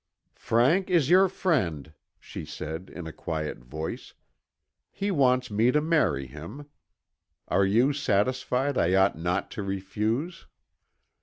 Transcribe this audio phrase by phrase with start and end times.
[0.39, 4.15] "Frank is your friend," she said in a quiet voice.
[4.89, 6.65] "He wants me to marry him.
[7.47, 10.47] Are you satisfied I ought not to refuse?"